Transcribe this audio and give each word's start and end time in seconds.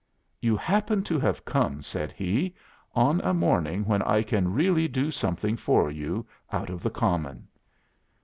'You 0.41 0.57
happen 0.57 1.03
to 1.03 1.19
have 1.19 1.45
come,' 1.45 1.83
said 1.83 2.11
he, 2.11 2.55
'on 2.95 3.21
a 3.21 3.35
morning 3.35 3.85
when 3.85 4.01
I 4.01 4.23
can 4.23 4.51
really 4.51 4.87
do 4.87 5.11
something 5.11 5.55
for 5.55 5.91
you 5.91 6.25
out 6.51 6.71
of 6.71 6.81
the 6.81 6.89
common. 6.89 7.47